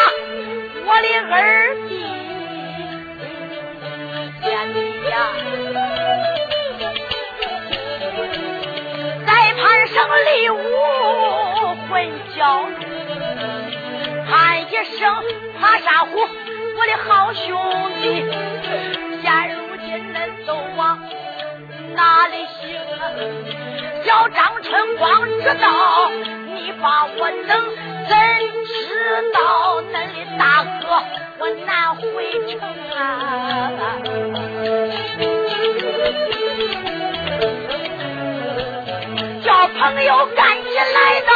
[0.88, 1.36] 我的二
[1.88, 1.92] 弟
[4.42, 4.78] 贤弟
[5.08, 5.14] 呀，
[9.24, 9.94] 在盘上
[10.26, 10.56] 立武
[11.92, 11.94] 混
[12.36, 12.40] 交，
[14.26, 15.00] 喊一声
[15.60, 17.48] 爬沙虎，我的好兄
[18.02, 18.26] 弟，
[19.22, 19.26] 现
[19.58, 20.18] 如今恁
[20.48, 20.82] 都往
[21.94, 22.60] 哪里行？
[24.04, 26.10] 叫张春光知道
[26.48, 27.91] 你把我等。
[28.12, 28.18] 怎
[28.66, 28.72] 知
[29.32, 29.38] 道
[29.84, 30.44] 恁的大
[30.82, 30.84] 哥
[31.40, 32.04] 我难回
[32.50, 32.60] 城
[32.94, 33.00] 啊？
[39.44, 41.30] 叫朋友赶紧来到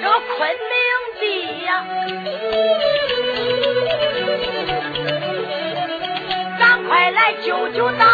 [0.00, 0.02] 这
[0.36, 0.38] 昆
[0.70, 0.74] 明
[1.20, 1.22] 地
[1.64, 1.70] 呀，
[6.58, 8.06] 赶快来救救大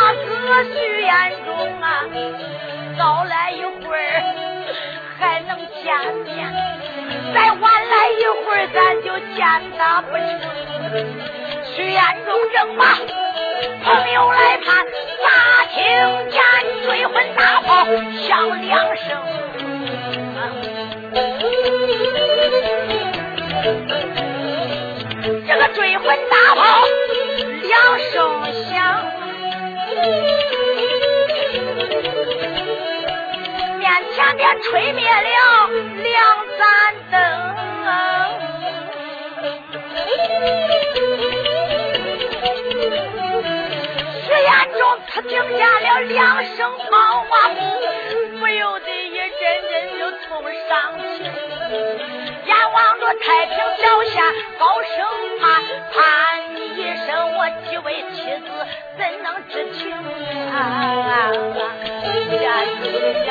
[7.90, 9.38] 来一会儿，咱就见
[9.78, 10.20] 他不成。
[11.74, 12.84] 徐彦中正马，
[13.84, 14.86] 朋友来看，
[15.24, 15.30] 咋
[15.72, 15.76] 听
[16.30, 16.40] 见
[16.84, 17.86] 追魂大炮
[18.26, 19.06] 响两声？
[25.46, 26.62] 这个追魂大炮
[27.62, 28.74] 两声响，
[33.78, 35.70] 面前边吹灭了
[36.02, 36.14] 两
[36.58, 36.87] 盏。
[45.38, 46.58] 听见了两声
[46.90, 46.96] 炮
[47.30, 47.34] 啊，
[48.40, 49.38] 不由得一阵
[49.70, 51.08] 阵就痛伤情。
[52.44, 54.20] 眼望着太平脚下
[54.58, 54.96] 高声
[55.40, 55.62] 喊
[55.92, 55.96] 喊
[56.56, 58.66] 一声，我几位妻子
[58.98, 59.78] 怎能知情
[60.50, 61.30] 啊？
[62.42, 62.44] 呀
[63.24, 63.30] 呀！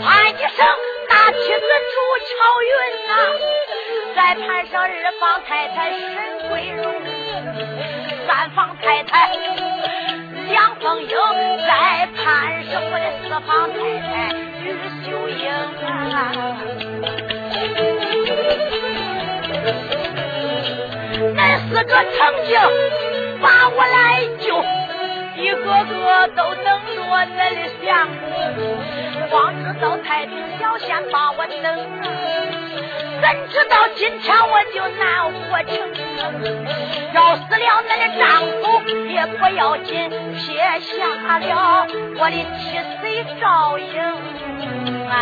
[0.00, 0.64] 喊一声
[1.08, 1.94] 大妻子朱
[2.30, 2.30] 巧
[2.62, 2.70] 云
[3.08, 3.12] 呐，
[4.14, 6.82] 在盘上二房太太沈桂荣。
[8.26, 9.30] 三房太太
[10.48, 14.12] 梁凤英在潘生，我的四房太太
[14.60, 14.64] 于
[15.04, 15.42] 秀英
[15.84, 15.88] 啊，
[21.34, 22.16] 恁四个曾
[22.46, 22.50] 经
[23.40, 23.96] 把我来，
[25.44, 31.64] 一个个都等着恁的相公，光知道太平小县把我等
[32.00, 32.02] 啊，
[33.20, 35.70] 怎知道今天我就难活成？
[37.12, 38.24] 要死了，恁的丈
[38.62, 38.62] 夫
[39.06, 41.86] 也不要紧，撇下了
[42.16, 43.02] 我的妻随
[43.38, 43.44] 赵
[43.76, 43.84] 英
[45.10, 45.12] 啊！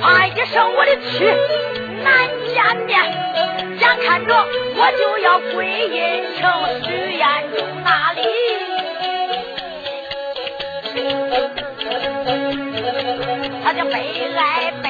[0.00, 1.26] 喊一声我的妻
[2.06, 2.14] 难
[2.46, 2.54] 见
[2.86, 2.94] 面，
[3.80, 4.30] 眼看着
[4.76, 5.98] 我就要归阴
[6.38, 6.40] 城
[6.84, 6.88] 许
[7.18, 7.26] 彦
[7.56, 8.20] 中那里，
[13.64, 13.94] 他就悲
[14.36, 14.86] 哀悲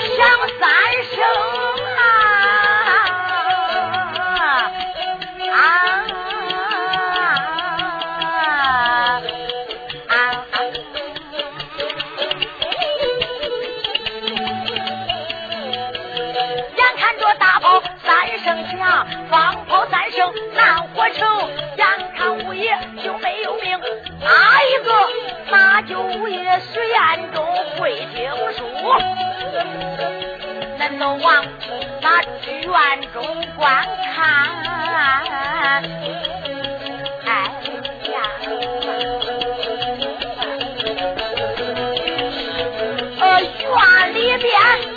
[0.00, 0.08] 响
[0.60, 0.68] 三
[1.04, 1.14] 声
[1.96, 1.98] 啊
[5.52, 5.58] 啊啊！
[16.76, 21.86] 眼看着大炮三声响，放炮三声难活成，眼
[22.16, 23.78] 看五爷就没有命，
[24.20, 24.92] 哪一个？
[25.48, 27.46] 那九月水岸中
[27.78, 28.64] 会听书，
[30.78, 31.44] 恁都往
[32.00, 32.72] 那剧院
[33.12, 33.22] 中
[33.56, 34.16] 观看。
[37.24, 37.28] 哎
[38.12, 38.14] 呀，
[43.20, 44.95] 呃，院里边。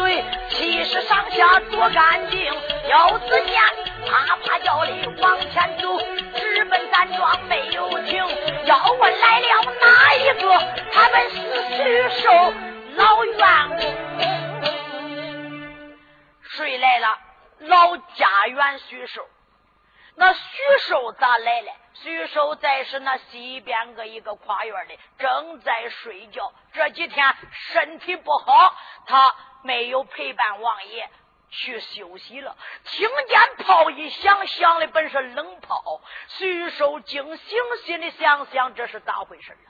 [0.00, 2.42] 岁，七十上下多干净。
[2.88, 3.60] 要子念，
[4.06, 4.90] 啪啪叫的
[5.20, 5.98] 往前走，
[6.34, 8.24] 直奔咱庄没有停。
[8.64, 9.46] 要问来了
[9.78, 10.58] 哪一个？
[10.90, 11.36] 他们是
[11.76, 12.30] 徐寿
[12.94, 13.80] 老员工。
[16.48, 17.18] 谁来了？
[17.58, 19.22] 老家园徐寿。
[20.16, 20.40] 那徐
[20.88, 21.72] 寿咋来了？
[21.92, 26.50] 徐寿在是那西边个一个跨院里，正在睡觉。
[26.72, 27.34] 这几天
[27.74, 28.74] 身体不好，
[29.04, 29.34] 他。
[29.62, 31.10] 没有陪伴王爷
[31.50, 36.00] 去休息了，听见炮一响，响的本是冷炮。
[36.28, 39.68] 徐寿惊醒，心里想想这是咋回事啊？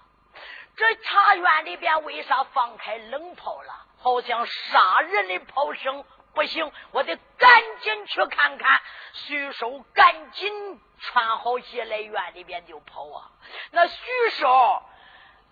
[0.77, 3.87] 这茶园里边为啥放开冷炮了？
[4.03, 8.81] 好像杀人的炮声，不行，我得赶紧去看看。
[9.13, 13.31] 徐寿赶紧穿好鞋来院里边就跑啊。
[13.73, 14.83] 那徐寿，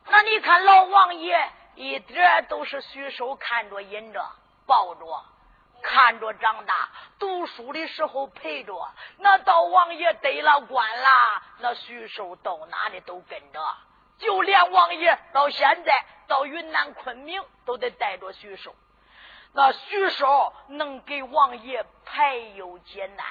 [0.07, 1.53] 那你看老王爷。
[1.79, 4.21] 一点都是徐寿看着引着
[4.67, 5.25] 抱着
[5.81, 6.89] 看着长大，
[7.21, 8.75] 读书的时候陪着。
[9.19, 11.09] 那到王爷得了官了，
[11.61, 13.61] 那徐寿到哪里都跟着。
[14.19, 18.75] 就连王爷到现在到云南昆明都得带着徐寿。
[19.53, 23.25] 那徐寿能给王爷排忧解难，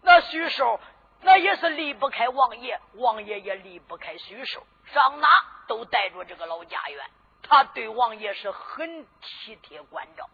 [0.00, 0.80] 那徐寿
[1.20, 5.28] 那也是离不开王爷，王爷也离不开徐寿，上哪
[5.68, 7.04] 都带着这个老家园。
[7.50, 10.24] 他对王爷是很体贴关照，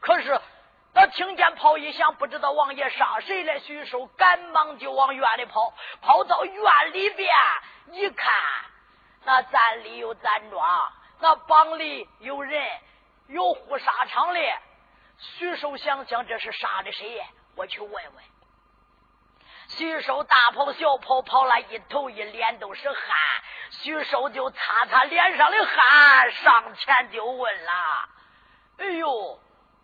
[0.00, 0.38] 可是
[0.92, 3.58] 他听见炮一响，不知道王爷杀谁来。
[3.58, 7.26] 徐寿赶忙就往院里跑，跑到院里边
[7.92, 8.30] 一看，
[9.24, 12.62] 那站里有站庄，那帮里有人，
[13.28, 14.40] 有护沙场的。
[15.18, 17.24] 徐寿想想，这是杀的谁？
[17.56, 18.24] 我去问问。
[19.68, 23.00] 徐寿大跑小跑，跑了一头一脸都是汗。
[23.70, 27.72] 徐寿就擦擦脸上的汗，上前就问了
[28.78, 29.40] ：“哎呦，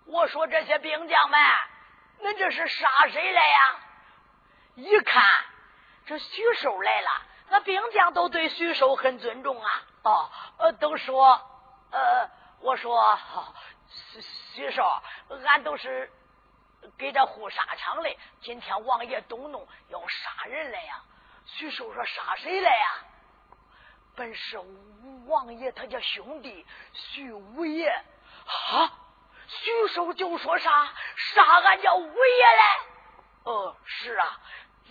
[0.07, 1.41] 我说这些兵将们，
[2.20, 3.76] 恁这是杀谁来呀？”
[4.76, 5.22] 一看
[6.07, 7.11] 这徐寿来了，
[7.49, 9.82] 那兵将都对徐寿很尊重啊。
[10.03, 11.41] 哦，呃，都说，
[11.91, 12.28] 呃，
[12.61, 13.18] 我说
[13.89, 14.20] 徐
[14.55, 14.82] 徐寿，
[15.47, 16.11] 俺都是
[16.99, 18.16] 给这护沙场的。
[18.41, 21.01] 今天王爷动怒，要杀人来呀。
[21.47, 22.87] 徐寿说：“杀谁来呀？”
[24.16, 24.60] 本是
[25.26, 28.92] 王爷他家兄弟徐五爷，啊，
[29.48, 32.62] 徐寿就说啥杀俺家五爷嘞？
[33.44, 34.40] 哦，是啊。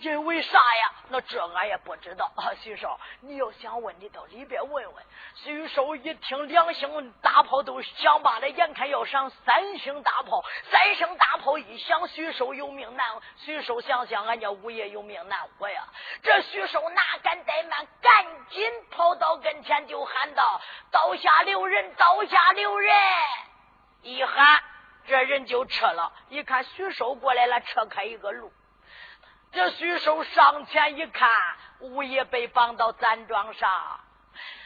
[0.00, 0.92] 因为啥呀？
[1.08, 2.52] 那这俺也不知道啊。
[2.60, 5.04] 徐寿，你要想问，你到里边问问。
[5.34, 13.06] 徐寿一听两星大炮都响罢了，眼看要上三星大炮，三星大炮一响，徐寿有命难。
[13.36, 15.86] 徐寿想想，俺家五爷有命难活呀。
[16.22, 22.92] 这徐寿哪敢怠慢，赶紧跑到跟前就喊道：“刀下留人，刀下留人！”
[24.02, 24.62] 一喊，
[25.06, 26.12] 这人就撤了。
[26.28, 28.52] 一看徐寿过来了，撤开一个路。
[29.54, 31.30] 这徐寿上前一看，
[31.78, 34.00] 五爷被绑到毡庄上，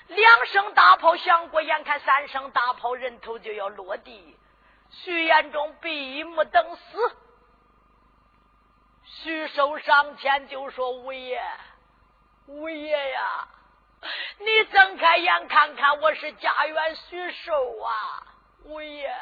[0.07, 4.39] 两声大炮响过，眼看三声大炮，人头就要落地。
[4.91, 7.17] 徐延忠闭目等死。
[9.05, 11.43] 徐寿上前就说：“五爷，
[12.47, 13.49] 五爷呀，
[14.39, 18.23] 你睁开眼看看，我是家园徐寿啊！
[18.65, 19.15] 五爷，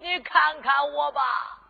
[0.00, 1.60] 你看看我吧。”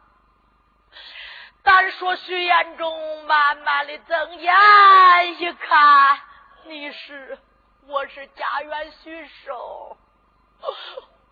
[1.63, 6.21] 单说徐延忠慢慢的睁眼一看，
[6.65, 7.39] 你是
[7.87, 9.97] 我是家园徐寿，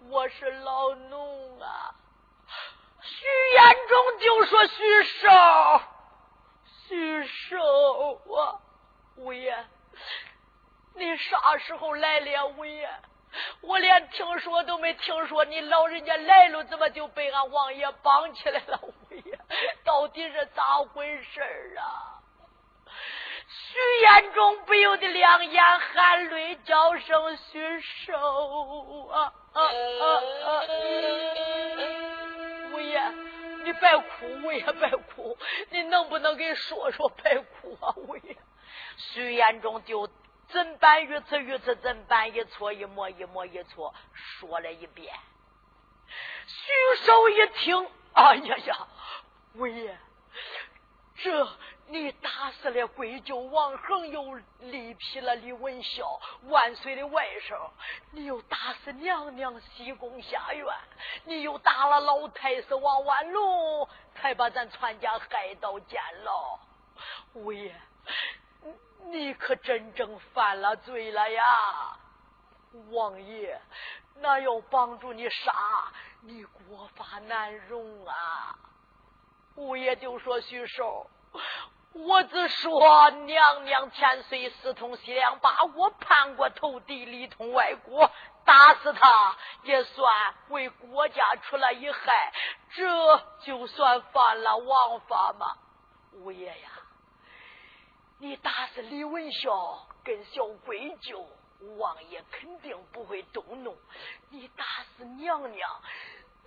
[0.09, 1.95] 我是老农啊。
[3.03, 5.29] 徐延忠就说徐寿，
[6.87, 8.61] 徐寿啊，
[9.17, 9.67] 五爷，
[10.95, 12.47] 你啥时候来了？
[12.47, 12.89] 五爷，
[13.63, 18.79] 我连听说都没听说，你老人家来了，怎么就被俺王爷绑起来了？
[18.83, 19.40] 五爷。
[19.85, 21.41] 到底是咋回事
[21.79, 22.17] 啊？
[23.53, 30.05] 徐延忠不由得两眼含泪叫声：“徐寿啊啊啊
[30.47, 30.63] 啊！”
[32.73, 33.03] 五爷，
[33.65, 35.37] 你别哭，五爷别哭，
[35.71, 37.09] 你能不能给说说？
[37.09, 38.37] 别哭啊，五爷。
[38.99, 40.09] 徐延忠就
[40.49, 45.13] 怎办如此如此怎办一错一模一模一错说了一遍。
[46.47, 46.73] 徐
[47.05, 48.87] 寿一听，哎呀呀，
[49.55, 49.99] 魏爷，
[51.17, 51.49] 这。
[51.93, 57.69] 你打死了贵舅王恒，又力劈了李文孝，万岁的外甥；
[58.13, 60.65] 你又打死娘娘西宫下院，
[61.25, 66.61] 你又打了老太师王万龙，才把咱全家害到监牢。
[67.35, 67.75] 五爷，
[69.07, 71.99] 你可真正犯了罪了呀！
[72.93, 73.61] 王爷，
[74.15, 78.57] 那要帮助你杀，你国法难容啊！
[79.61, 81.11] 五爷就说徐寿。
[81.93, 88.11] 我只说娘娘千岁，私通西凉，把我叛国投敌，里通外国，
[88.47, 92.33] 打死他也算为国家出了一害，
[92.71, 95.59] 这就算犯了王法吗？
[96.13, 96.71] 五爷呀，
[98.19, 101.29] 你打死李文孝跟小贵舅，
[101.77, 103.73] 王爷肯定不会动怒；
[104.31, 104.65] 你打
[104.97, 105.69] 死娘娘。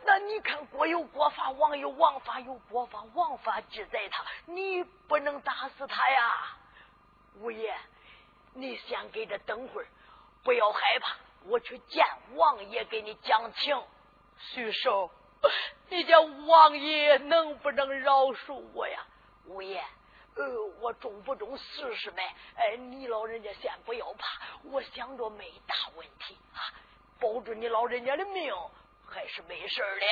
[0.05, 6.57] 那你看，国有国法，王有王法，有国法，王法记载他，你不能打死他呀！
[7.35, 7.73] 五爷，
[8.53, 9.87] 你先给这等会儿，
[10.43, 13.81] 不要害怕，我去见王爷给你讲情。
[14.37, 15.09] 徐寿，
[15.89, 19.05] 你叫王爷能不能饶恕我呀？
[19.45, 19.81] 五爷，
[20.35, 22.35] 呃，我中不中试试呗？
[22.55, 26.59] 哎，你老人家先不要怕，我想着没大问题啊，
[27.21, 28.53] 保住你老人家的命。
[29.13, 30.05] 还是没事的，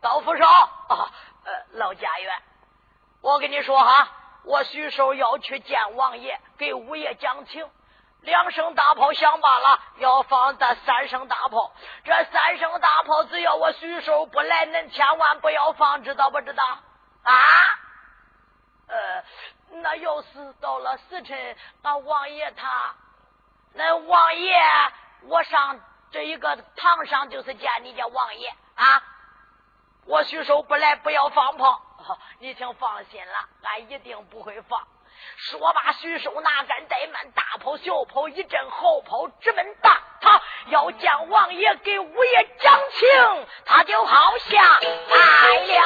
[0.00, 1.10] 刀斧手啊，
[1.44, 2.42] 呃，老家园，
[3.22, 4.08] 我跟你说哈，
[4.44, 7.68] 我徐寿要去见王爷，给五爷讲情。
[8.20, 11.72] 两声大炮响罢了，要放这三声大炮。
[12.04, 16.64] 这三声大炮，只要我徐寿不来，恁千万不要放，知道不知道？
[17.22, 17.34] 啊？
[18.88, 19.24] 呃，
[19.72, 22.94] 那要是到了时辰，俺王爷他，
[23.74, 24.54] 那王爷
[25.24, 25.80] 我上。
[26.14, 29.02] 这一个堂上就是见你家王爷啊！
[30.06, 31.82] 我徐寿不来，不要放炮，
[32.38, 34.80] 你请放心了，俺一定不会放。
[35.36, 43.08] 说罢，徐寿哪敢怠慢，大炮小炮一阵，好炮直奔大堂，要见王爷给五爷讲情，
[43.66, 44.62] 他就好像
[45.10, 45.18] 来
[45.66, 45.82] 了。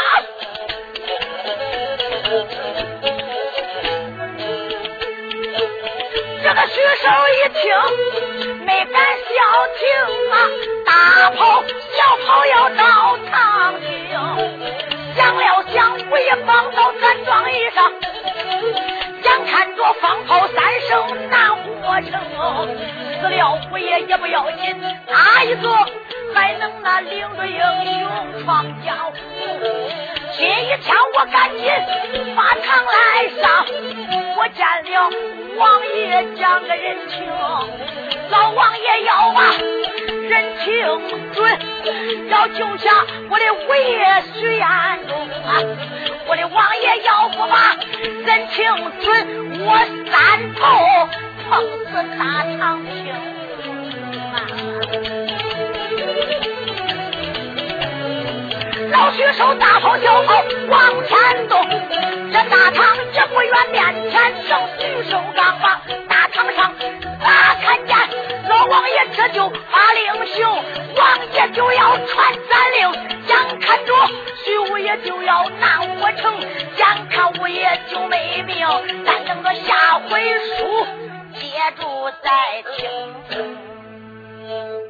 [6.42, 8.27] 这个徐寿一听。
[8.68, 9.32] 没敢消
[9.78, 9.80] 停
[10.30, 10.36] 啊！
[10.84, 13.86] 大炮小炮要照常听，
[15.16, 17.90] 想了想，我也放到咱庄衣上，
[19.22, 21.30] 眼看着放炮三声
[22.00, 22.76] 难活成，
[23.20, 25.68] 死了五爷也不要紧，哪一个
[26.34, 27.58] 还能那领着英
[28.00, 29.16] 雄闯江湖？
[30.32, 31.64] 心一天，我赶紧
[32.36, 33.66] 把堂来上，
[34.36, 35.10] 我见了
[35.56, 37.26] 王爷讲个人情。
[38.30, 39.54] 老王爷要啊，
[40.28, 41.58] 人情准，
[42.28, 44.68] 要救下我的五爷徐延
[45.08, 45.50] 忠啊！
[46.28, 47.74] 我的王爷要不把
[48.26, 48.66] 人情
[49.00, 49.78] 准，我
[50.10, 50.60] 三头
[51.48, 52.90] 碰死大长平
[54.34, 54.36] 啊！
[58.90, 61.66] 老徐手大炮小炮往前动，
[62.32, 66.72] 这大堂也不远，面前正徐寿刚把大堂上。
[67.20, 67.96] 咋看见
[68.48, 70.46] 老王爷这就发令行，
[70.96, 72.92] 王爷就要传三令，
[73.26, 73.92] 眼看着
[74.44, 76.38] 徐五爷就要拿我成，
[76.76, 78.66] 眼看五爷就没命，
[79.04, 80.20] 咱等着下回
[80.56, 80.86] 书
[81.58, 81.82] 也住
[82.22, 82.86] 在青
[83.30, 84.87] 州